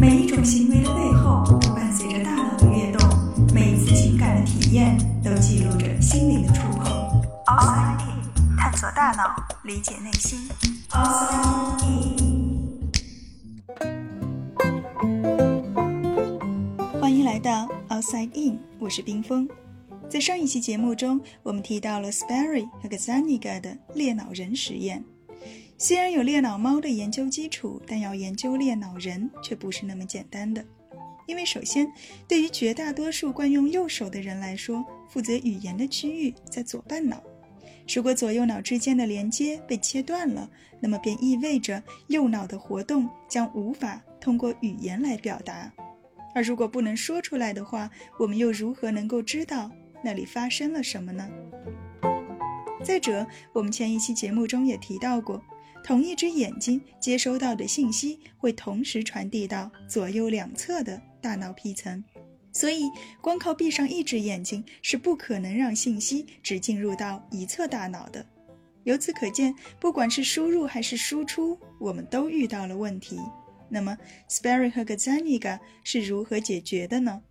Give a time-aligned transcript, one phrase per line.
[0.00, 3.06] 每一种行为的背后都伴随着大脑的跃动，
[3.52, 6.86] 每一次情感的体验都记录着心灵的触碰。
[7.44, 10.48] Outside In，探索大脑，理解内心。
[10.88, 12.90] Outside In，
[16.98, 19.46] 欢迎来到 Outside In，我是冰峰。
[20.08, 25.04] 在上一期节目中，我们提到了 Sperry 和 Gazzaniga 的猎脑人实验。
[25.82, 30.62] 虽然有猎脑猫的研究基础，但要研究猎脑人却不是那么简单的。
[31.26, 31.90] 因为首先，
[32.28, 37.22] 对于绝大多数惯用右手的人来说，负责语言的区域在左半脑。
[37.94, 45.72] 如果左右脑之间的连接被切断了，那么便意味着右脑的活动将无法通过语言来表达。
[46.34, 49.70] 而如果不能说出来的话，我们又如何能够知道
[50.04, 51.26] 那里发生了什么呢？
[52.84, 55.42] 再者，我们前一期节目中也提到过。
[55.82, 62.02] 同一只眼睛接收到的信息会同时传递到左右两侧的大脑皮层，
[62.52, 62.82] 所以
[63.20, 68.24] 光靠闭上一只眼睛是不可能让信息只进入到一侧大脑的。
[68.84, 73.18] 由此可见，不管是输入还是输出，我们都遇到了问题。
[73.68, 73.96] 那么
[74.28, 77.22] ，Sperry 和 Gazzaniga 是如何解决的呢？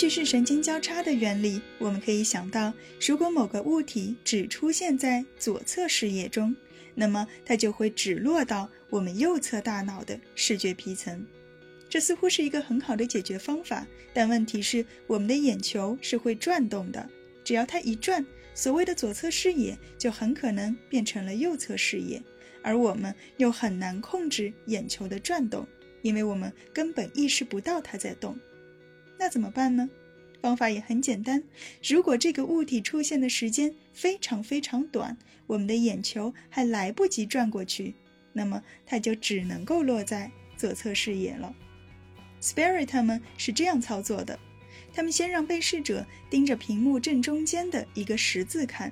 [0.00, 2.72] 据视神经交叉的原理，我们可以想到，
[3.06, 6.56] 如果某个物体只出现在左侧视野中，
[6.94, 11.22] 那么它就会只落到我们右侧大脑的视觉皮层。
[11.86, 17.06] 这似乎是一个很好的解决方法，但问题是，我们的眼球是会转动的，
[17.44, 22.22] 只要它一转，所谓的左侧视野就很可能变成了右侧视野，
[22.62, 25.68] 而我们又很难控制眼球的转动，
[26.00, 28.34] 因为我们根本意识不到它在动。
[29.20, 29.86] 那怎么办呢？
[30.40, 31.42] 方法也很简单。
[31.86, 35.14] 如果这个物体出现的时间非常非常短，
[35.46, 37.94] 我们的眼球还来不及转过去，
[38.32, 41.54] 那么它就只能够落在左侧视野了。
[42.40, 44.40] Sperry 他们是这样操作的：
[44.94, 48.90] 他们先让被试者盯着屏幕正中间的一个十字看，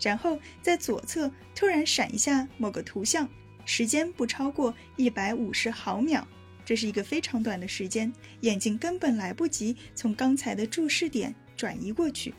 [0.00, 3.28] 然后在左侧突然闪一下某个图像，
[3.64, 6.24] 时间不超过一百五十毫秒。
[6.64, 12.32] 这是一个非常短的时间，眼睛根本来不及从刚才的注视点转移过去。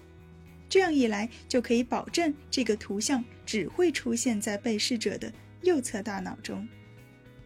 [0.67, 5.31] 这样一来，就可以保证这个图像只会出现在被试者的
[5.61, 6.67] 右侧大脑中。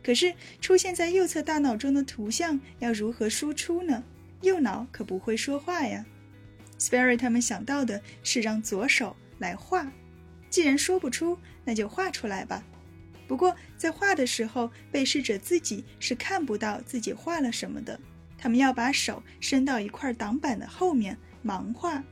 [0.02, 4.02] 可是，出现在右侧大脑中的图像要如何输出呢？
[4.42, 6.06] 右脑可不会说话呀。
[6.80, 9.92] Sperry 他们想到的是让左手来画。
[10.50, 12.64] 既然说不出，那就画出来吧。
[13.30, 18.00] 不过，在画的时候，被试者自己是看不到自己画了什么的。
[18.40, 22.04] 他们要把手伸到一块挡板的后面盲画。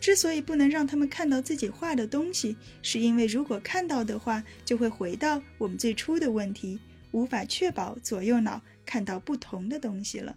[0.00, 6.80] 之所以不能让他们看到自己画的东西，是因为如果看到的话，就会回到我们最初的问题，
[7.12, 10.34] 无法确保左右脑看到不同的东西了。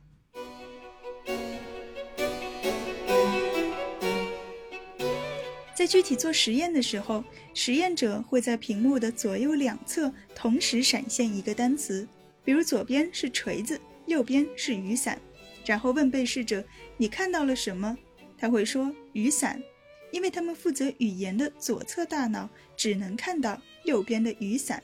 [5.80, 7.24] 在具体做实验的时候，
[7.54, 12.06] 实验者会在屏幕的左右两侧同时闪现一个单词，
[12.44, 15.18] 比如左边是锤子，右边是雨伞，
[15.66, 16.62] 然后问被试者
[17.00, 17.98] ：“你看到了什么？”
[18.38, 19.64] 他会说：“雨伞。”
[20.12, 24.84] 因为他们负责语言的左侧大脑只能看到右边的雨伞。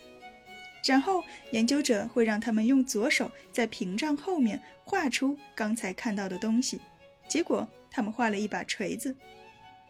[0.86, 6.80] 然后研究者会让他们用左手在屏障后面画出刚才看到的东西，
[7.28, 9.14] 结果他们画了一把锤子。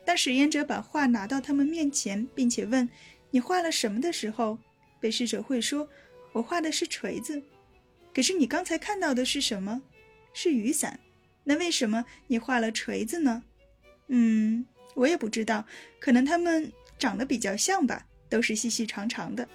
[0.05, 2.87] 当实验者把画拿到他们面前，并且问
[3.31, 4.59] ：“你画了什么？”的时候，
[4.99, 5.89] 被试者会说
[6.31, 7.41] ：“我画的是锤子。”
[8.13, 9.81] 可是你刚才看到的是什么？
[10.31, 10.99] 是雨伞。
[11.43, 13.43] 那为什么你画了锤子呢？
[14.07, 15.65] 嗯，我也不知道，
[15.99, 19.47] 可能它们长得比较像吧，都是细细长长的。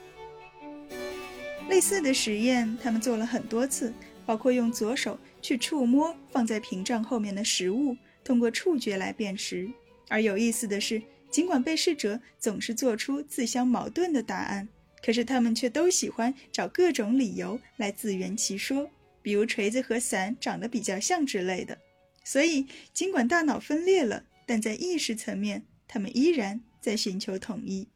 [1.69, 3.93] 类似的实验，他们做了很多次，
[4.27, 9.71] 包括用左手去触摸放在屏障后面的食物，通过触觉来辨识。
[10.11, 11.01] 而有意思的是，
[11.31, 14.69] 尽管被试者总是做出自相矛盾的答案，
[15.03, 18.91] 可是他们却都喜欢找各种理由来自圆其说，
[19.23, 21.79] 比如锤子和伞长得比较像之类的。
[22.25, 27.89] 所以，尽管大脑分裂了，但在意识层面，他们依然在寻求统一。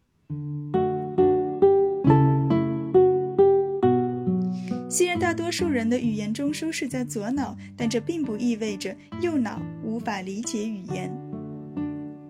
[4.88, 11.12] 虽然大多数人的语言中枢是在左脑，但这并不意味着右脑无法理解语言。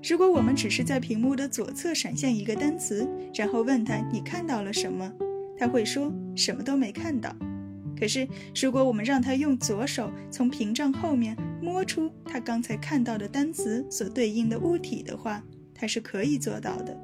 [0.07, 5.11] 如果我们只是在屏幕的左侧闪现一个单词，然后问他你看到了什么，
[5.57, 7.35] 他会说什么都没看到。
[7.99, 8.29] 可是
[8.61, 15.43] 如果我们让他用左手从屏障后面摸出他刚才看到的单词所对应的物体的话，
[15.75, 16.95] 他是可以做到的。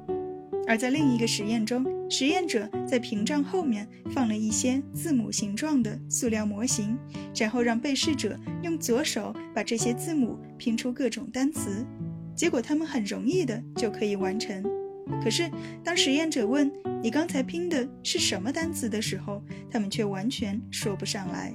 [0.67, 6.95] 而在另一个实验中，实验者在屏障后面放了一些字母形状的塑料模型，
[7.35, 11.83] 然后让被试者用左手把这些字母拼出各种单词。
[12.41, 14.63] 结果他们很容易的就可以完成。
[15.23, 15.47] 可是
[15.83, 16.71] 当实验者问
[17.03, 21.53] 你刚才拼的是什么单词的时候，他们却完全说不上来。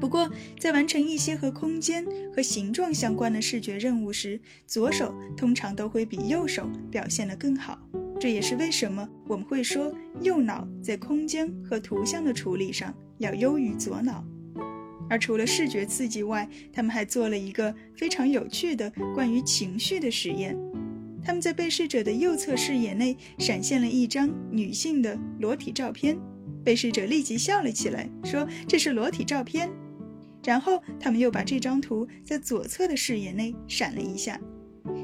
[0.00, 0.26] 不过，
[0.58, 2.02] 在完成一些和空间
[2.34, 7.78] 和形状相关的视觉任务时，左手通常都会比右手表现得更好。
[8.18, 9.92] 这也是为什么我们会说
[10.22, 14.24] 右脑在空间和图像的处理上要优于左脑。
[15.08, 20.56] 而除了视觉刺激外，他们还做了一个非常有趣的关于情绪的实验。
[21.24, 26.18] 他们在被试者的右侧视野内闪现了一张女性的裸体照片，
[26.64, 29.70] 被试者立即笑了起来，说这是裸体照片。
[30.44, 34.40] 然后他们又把这张图在左侧的视野内闪了一下，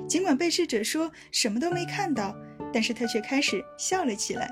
[0.08, 2.34] 尽管被试者说什么都没看到。
[2.72, 4.50] 但是他却开始笑了起来，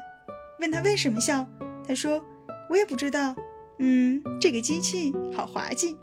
[0.61, 1.45] 问他为什么笑，
[1.87, 2.25] 他说
[2.71, 3.35] ：“我也不知道。
[3.79, 5.97] 嗯，这个机器好滑稽。”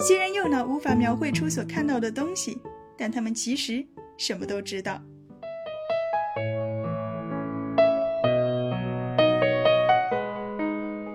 [0.00, 2.58] 虽然右脑无法描绘出所看到的东西，
[2.98, 3.86] 但他们其实
[4.18, 5.00] 什么都知道。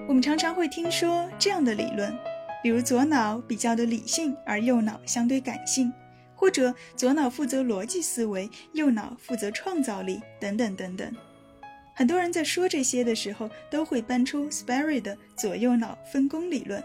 [0.07, 2.17] 我们常常会听说这样的理论，
[2.63, 5.91] 比如左脑比较的理性，而右脑相对感性。
[6.33, 11.11] 或者左脑负责逻辑思维，右脑负责创造力，等等等等。
[11.97, 16.81] 很多人在说这些的时候，都会搬出 Sperry 的左右脑分工理论。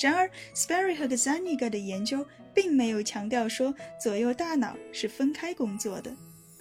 [0.00, 2.24] 然而，Sperry 和 Gazzaniga 的研究
[2.54, 6.14] 并没有强调说左右大脑是分开工作的。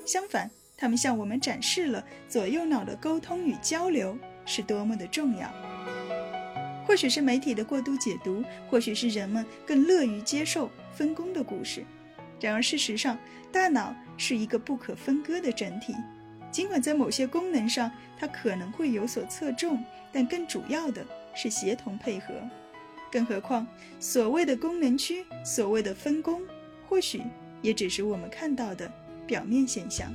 [0.03, 4.17] 相反，他们向我们展示了左右脑的沟通与交流
[4.47, 5.47] 是多么的重要。
[6.87, 11.85] 或许是媒体的过度解读，或许是人们更乐于接受分工的故事。
[12.41, 13.15] 然而，事实上，
[13.51, 15.93] 大脑是一个不可分割的整体。
[16.51, 22.33] 尽管在某些功能上它可能会有所侧重，但更主要的是协同配合。
[23.11, 23.65] 更何况，
[23.99, 26.41] 所谓的功能区，所谓的分工，
[26.87, 27.23] 或许
[27.61, 28.91] 也只是我们看到的
[29.25, 30.13] 表面现象。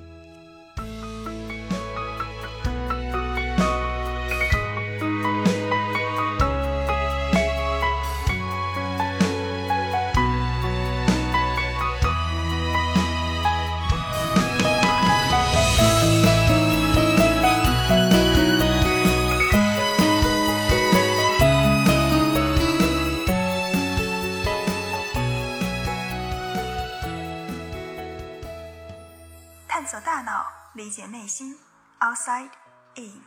[29.85, 31.55] 探索大脑理解内心
[32.01, 32.49] ，outside
[32.97, 33.21] in。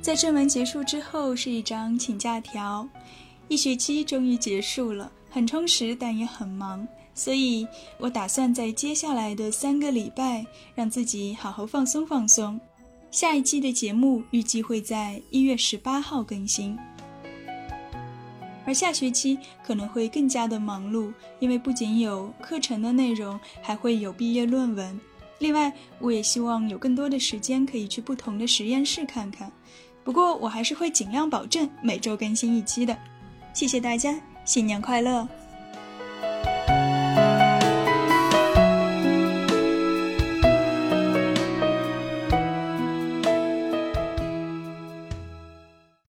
[0.00, 2.88] 在正文结束之后是一张请假条，
[3.48, 7.68] 一学期终于结束了，很充实，但也很忙，所以
[7.98, 12.58] 我打算在接下来的三个礼拜让自己好好放松放松。
[13.12, 16.78] 下一期的节目预计会在一月十八号更新，
[18.64, 24.98] 而下学期可能会更加的忙碌，因为不仅有课程的内容，还会有毕业论文。
[25.40, 29.52] 另外，我也希望有更多的时间可以去不同的实验室看看。
[30.02, 32.96] 不过，我还是会尽量保证每周更新一期的。
[33.52, 35.28] 谢谢大家，新年快乐！